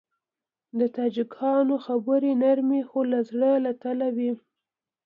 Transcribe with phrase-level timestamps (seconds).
[0.79, 4.31] د تاجکانو خبرې نرمې خو د زړه له تله وي.